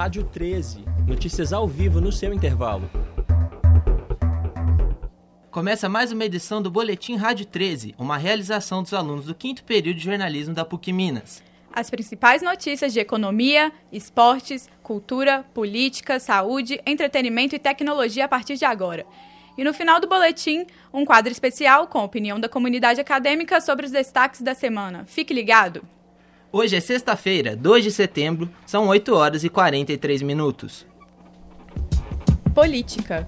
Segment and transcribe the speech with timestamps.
[0.00, 0.82] Rádio 13.
[1.06, 2.90] Notícias ao vivo no seu intervalo.
[5.50, 9.98] Começa mais uma edição do Boletim Rádio 13, uma realização dos alunos do quinto período
[9.98, 11.42] de jornalismo da PUC Minas.
[11.70, 18.64] As principais notícias de economia, esportes, cultura, política, saúde, entretenimento e tecnologia a partir de
[18.64, 19.04] agora.
[19.58, 20.64] E no final do boletim,
[20.94, 25.04] um quadro especial com a opinião da comunidade acadêmica sobre os destaques da semana.
[25.04, 25.86] Fique ligado!
[26.52, 30.84] Hoje é sexta-feira, 2 de setembro, são 8 horas e 43 minutos.
[32.52, 33.24] Política.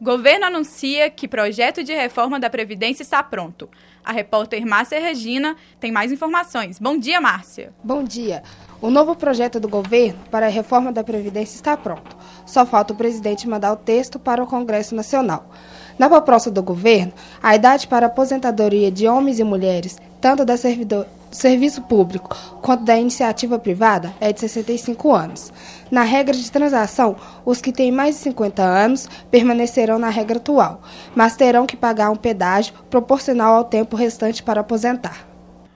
[0.00, 3.68] Governo anuncia que projeto de reforma da Previdência está pronto.
[4.04, 6.80] A repórter Márcia Regina tem mais informações.
[6.80, 7.72] Bom dia, Márcia.
[7.84, 8.42] Bom dia.
[8.82, 12.16] O novo projeto do governo para a reforma da Previdência está pronto.
[12.44, 15.48] Só falta o presidente mandar o texto para o Congresso Nacional.
[16.00, 21.06] Na proposta do governo, a idade para aposentadoria de homens e mulheres, tanto da servidor,
[21.30, 25.52] serviço público quanto da iniciativa privada, é de 65 anos.
[25.90, 30.80] Na regra de transação, os que têm mais de 50 anos permanecerão na regra atual,
[31.14, 35.28] mas terão que pagar um pedágio proporcional ao tempo restante para aposentar.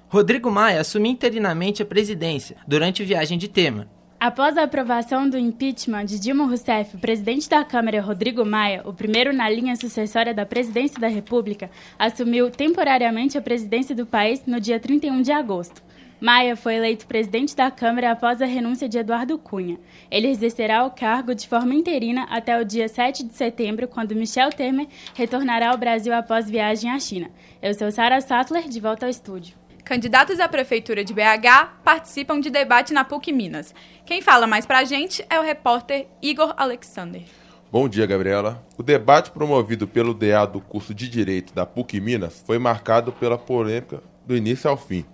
[0.09, 3.94] Rodrigo Maia assumiu interinamente a presidência durante viagem de tema.
[4.25, 8.91] Após a aprovação do impeachment de Dilma Rousseff, o presidente da Câmara, Rodrigo Maia, o
[8.91, 14.59] primeiro na linha sucessória da presidência da República, assumiu temporariamente a presidência do país no
[14.59, 15.83] dia 31 de agosto.
[16.19, 19.79] Maia foi eleito presidente da Câmara após a renúncia de Eduardo Cunha.
[20.11, 24.49] Ele exercerá o cargo de forma interina até o dia 7 de setembro, quando Michel
[24.49, 27.29] Temer retornará ao Brasil após viagem à China.
[27.61, 29.64] Eu sou Sara Sattler, de volta ao estúdio.
[29.85, 33.75] Candidatos à Prefeitura de BH participam de debate na PUC Minas.
[34.07, 37.23] Quem fala mais pra gente é o repórter Igor Alexander.
[37.71, 38.65] Bom dia, Gabriela.
[38.79, 43.37] O debate promovido pelo DA do curso de Direito da PUC Minas foi marcado pela
[43.37, 45.05] polêmica do início ao fim.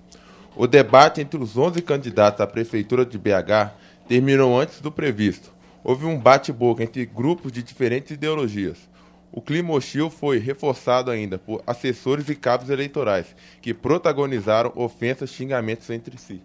[0.55, 3.73] O debate entre os 11 candidatos à Prefeitura de BH
[4.07, 5.53] terminou antes do previsto.
[5.83, 8.89] Houve um bate-boca entre grupos de diferentes ideologias.
[9.33, 13.27] O clima hostil foi reforçado ainda por assessores e cabos eleitorais,
[13.63, 16.43] que protagonizaram ofensas e xingamentos entre si.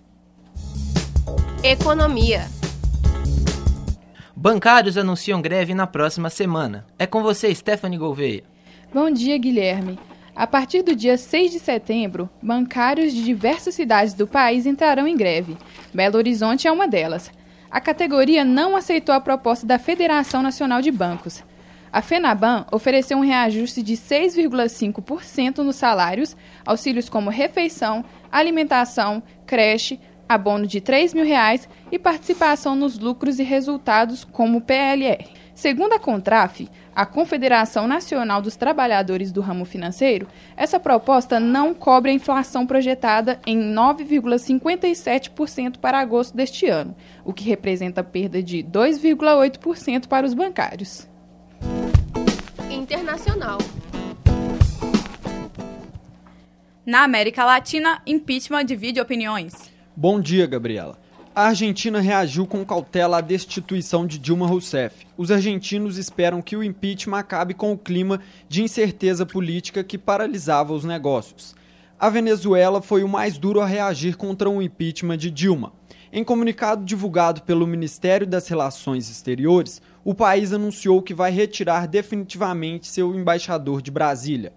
[1.63, 2.45] Economia.
[4.35, 6.85] Bancários anunciam greve na próxima semana.
[6.99, 8.43] É com você, Stephanie Gouveia.
[8.93, 9.97] Bom dia, Guilherme.
[10.35, 15.17] A partir do dia 6 de setembro, bancários de diversas cidades do país entrarão em
[15.17, 15.57] greve.
[15.91, 17.31] Belo Horizonte é uma delas.
[17.71, 21.41] A categoria não aceitou a proposta da Federação Nacional de Bancos.
[21.95, 26.35] A FENABAN ofereceu um reajuste de 6,5% nos salários,
[26.65, 29.97] auxílios como refeição, alimentação, creche,
[30.27, 35.25] abono de 3 mil reais e participação nos lucros e resultados como PLR.
[35.53, 42.11] Segundo a Contraf, a Confederação Nacional dos Trabalhadores do Ramo Financeiro, essa proposta não cobre
[42.11, 50.09] a inflação projetada em 9,57% para agosto deste ano, o que representa perda de 2,8%
[50.09, 51.07] para os bancários
[52.85, 53.57] internacional.
[56.85, 59.71] Na América Latina, impeachment divide opiniões.
[59.95, 60.95] Bom dia, Gabriela.
[61.33, 65.07] A Argentina reagiu com cautela à destituição de Dilma Rousseff.
[65.17, 70.71] Os argentinos esperam que o impeachment acabe com o clima de incerteza política que paralisava
[70.71, 71.55] os negócios.
[71.99, 75.73] A Venezuela foi o mais duro a reagir contra o impeachment de Dilma.
[76.13, 82.87] Em comunicado divulgado pelo Ministério das Relações Exteriores, o país anunciou que vai retirar definitivamente
[82.87, 84.53] seu embaixador de Brasília.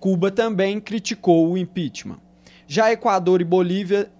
[0.00, 2.18] Cuba também criticou o impeachment.
[2.66, 4.10] Já Equador e Bolívia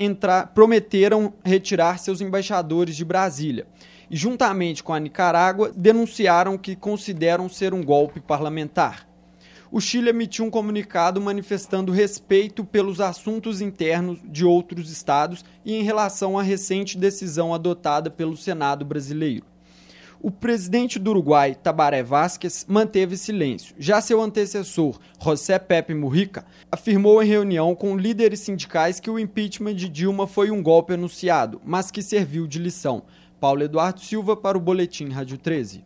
[0.53, 3.67] prometeram retirar seus embaixadores de Brasília
[4.11, 9.11] e, juntamente com a Nicarágua, denunciaram que consideram ser um golpe parlamentar
[9.73, 15.83] o Chile emitiu um comunicado manifestando respeito pelos assuntos internos de outros estados e em
[15.83, 19.52] relação à recente decisão adotada pelo Senado brasileiro.
[20.25, 23.75] O presidente do Uruguai, Tabaré Vázquez, manteve silêncio.
[23.77, 29.75] Já seu antecessor, José Pepe Mujica, afirmou em reunião com líderes sindicais que o impeachment
[29.75, 33.03] de Dilma foi um golpe anunciado, mas que serviu de lição.
[33.41, 35.85] Paulo Eduardo Silva para o Boletim Rádio 13.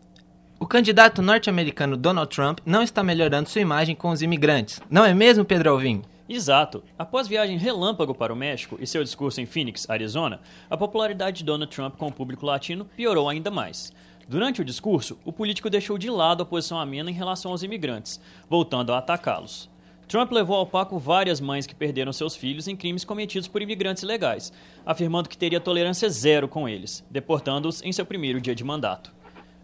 [0.60, 4.82] O candidato norte-americano Donald Trump não está melhorando sua imagem com os imigrantes.
[4.90, 6.02] Não é mesmo, Pedro Alvim?
[6.28, 6.84] Exato.
[6.98, 11.44] Após viagem relâmpago para o México e seu discurso em Phoenix, Arizona, a popularidade de
[11.44, 13.94] Donald Trump com o público latino piorou ainda mais.
[14.28, 18.20] Durante o discurso, o político deixou de lado a posição amena em relação aos imigrantes,
[18.50, 19.70] voltando a atacá-los.
[20.08, 24.02] Trump levou ao paco várias mães que perderam seus filhos em crimes cometidos por imigrantes
[24.02, 24.52] ilegais,
[24.84, 29.14] afirmando que teria tolerância zero com eles, deportando-os em seu primeiro dia de mandato.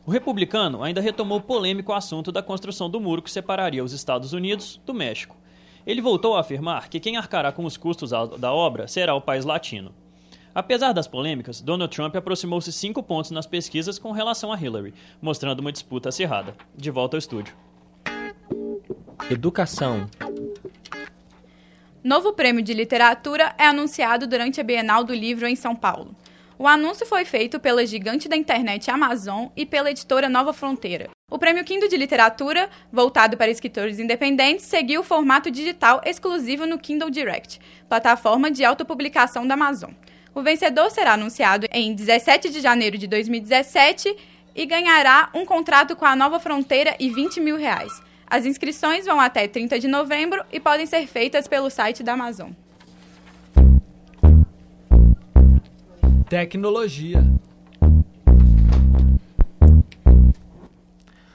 [0.06, 4.32] O republicano ainda retomou o polêmico assunto da construção do muro que separaria os Estados
[4.32, 5.37] Unidos do México.
[5.85, 9.44] Ele voltou a afirmar que quem arcará com os custos da obra será o país
[9.44, 9.93] latino.
[10.54, 15.60] Apesar das polêmicas, Donald Trump aproximou-se cinco pontos nas pesquisas com relação a Hillary, mostrando
[15.60, 16.54] uma disputa acirrada.
[16.76, 17.54] De volta ao estúdio.
[19.31, 20.08] Educação.
[22.04, 26.14] Novo prêmio de literatura é anunciado durante a Bienal do Livro em São Paulo.
[26.58, 31.08] O anúncio foi feito pela gigante da internet Amazon e pela editora Nova Fronteira.
[31.31, 36.78] O Prêmio Kindle de Literatura, voltado para escritores independentes, seguiu o formato digital exclusivo no
[36.78, 37.58] Kindle Direct,
[37.88, 39.93] plataforma de autopublicação da Amazon.
[40.34, 44.17] O vencedor será anunciado em 17 de janeiro de 2017
[44.55, 47.93] e ganhará um contrato com a Nova Fronteira e 20 mil reais.
[48.26, 52.50] As inscrições vão até 30 de novembro e podem ser feitas pelo site da Amazon.
[56.31, 57.23] Tecnologia.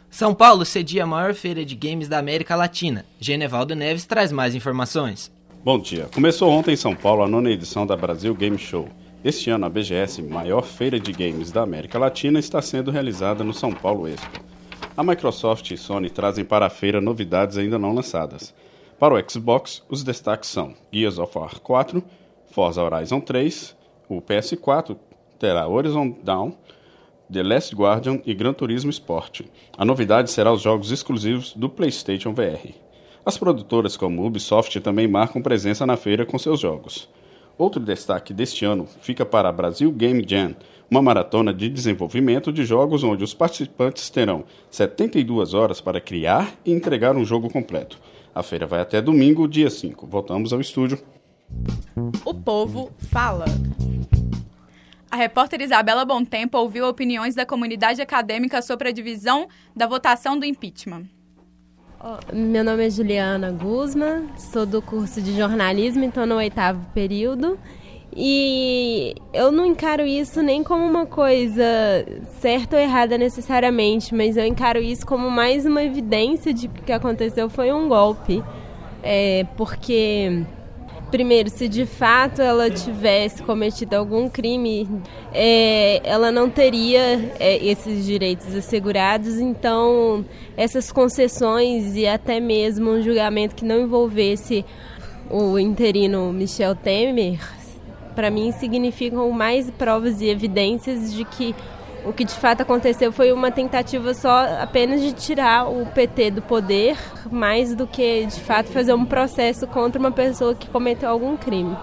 [0.09, 3.05] São Paulo cedia a maior feira de games da América Latina.
[3.19, 5.31] Genevaldo Neves traz mais informações.
[5.63, 6.07] Bom dia.
[6.13, 8.87] Começou ontem em São Paulo a nona edição da Brasil Game Show.
[9.23, 13.53] Este ano, a BGS, maior feira de games da América Latina, está sendo realizada no
[13.53, 14.39] São Paulo Expo.
[14.95, 18.53] A Microsoft e Sony trazem para a feira novidades ainda não lançadas.
[18.97, 22.01] Para o Xbox, os destaques são Gears of War 4,
[22.51, 23.75] Forza Horizon 3,
[24.07, 24.95] o PS4
[25.37, 26.53] terá Horizon Dawn,
[27.31, 29.41] The Last Guardian e Gran Turismo Sport.
[29.77, 32.86] A novidade será os jogos exclusivos do PlayStation VR.
[33.27, 37.09] As produtoras como Ubisoft também marcam presença na feira com seus jogos.
[37.57, 40.55] Outro destaque deste ano fica para a Brasil Game Jam,
[40.89, 46.71] uma maratona de desenvolvimento de jogos onde os participantes terão 72 horas para criar e
[46.71, 47.99] entregar um jogo completo.
[48.33, 50.07] A feira vai até domingo, dia 5.
[50.07, 50.97] Voltamos ao estúdio.
[52.23, 53.43] O povo fala.
[55.11, 60.45] A repórter Isabela Bontempo ouviu opiniões da comunidade acadêmica sobre a divisão da votação do
[60.45, 61.16] impeachment.
[62.31, 67.57] Meu nome é Juliana Guzman, sou do curso de jornalismo, estou no oitavo período.
[68.15, 71.63] E eu não encaro isso nem como uma coisa
[72.39, 76.83] certa ou errada necessariamente, mas eu encaro isso como mais uma evidência de que o
[76.83, 78.43] que aconteceu foi um golpe.
[79.01, 80.43] É, porque
[81.11, 84.87] primeiro, se de fato ela tivesse cometido algum crime,
[85.33, 89.37] é, ela não teria é, esses direitos assegurados.
[89.39, 90.25] Então,
[90.55, 94.65] essas concessões e até mesmo um julgamento que não envolvesse
[95.29, 97.39] o interino Michel Temer,
[98.15, 101.53] para mim significam mais provas e evidências de que
[102.07, 106.41] o que de fato aconteceu foi uma tentativa só apenas de tirar o PT do
[106.41, 106.97] poder,
[107.29, 111.75] mais do que de fato fazer um processo contra uma pessoa que cometeu algum crime.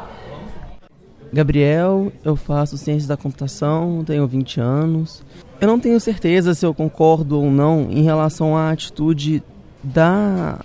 [1.30, 5.22] Gabriel, eu faço ciência da computação, tenho 20 anos.
[5.60, 9.42] Eu não tenho certeza se eu concordo ou não em relação à atitude
[9.82, 10.60] da,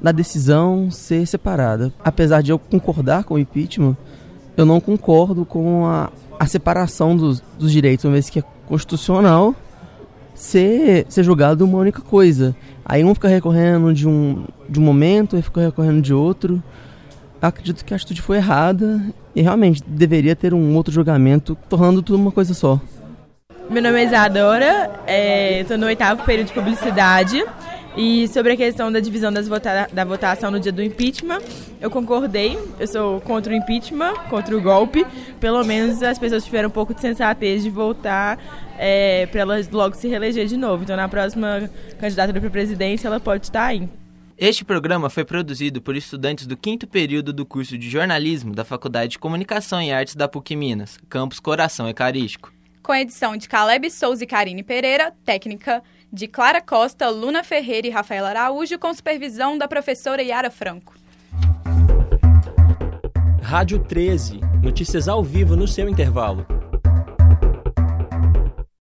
[0.00, 1.92] da decisão ser separada.
[2.04, 3.96] Apesar de eu concordar com o impeachment,
[4.56, 9.54] eu não concordo com a, a separação dos, dos direitos, uma vez que é constitucional
[10.34, 12.54] ser, ser julgado uma única coisa.
[12.84, 16.62] Aí um fica recorrendo de um, de um momento, e fica recorrendo de outro.
[17.40, 19.00] Acredito que a atitude foi errada
[19.34, 22.80] e realmente deveria ter um outro julgamento, tornando tudo uma coisa só.
[23.68, 24.90] Meu nome é Isadora,
[25.60, 27.44] estou é, no oitavo período de publicidade.
[27.96, 31.40] E sobre a questão da divisão vota da votação no dia do impeachment,
[31.80, 32.58] eu concordei.
[32.78, 35.06] Eu sou contra o impeachment, contra o golpe.
[35.40, 38.38] Pelo menos as pessoas tiveram um pouco de sensatez de votar
[38.78, 40.82] é, para elas logo se reeleger de novo.
[40.82, 43.88] Então, na próxima candidatura para presidência, ela pode estar aí.
[44.36, 49.12] Este programa foi produzido por estudantes do quinto período do curso de jornalismo da Faculdade
[49.12, 52.55] de Comunicação e Artes da PUC Minas, campus Coração Ecarístico.
[52.86, 57.90] Com edição de Caleb Souza e Karine Pereira, técnica de Clara Costa, Luna Ferreira e
[57.90, 60.94] Rafaela Araújo, com supervisão da professora Yara Franco.
[63.42, 64.38] Rádio 13.
[64.62, 66.46] Notícias ao vivo no seu intervalo.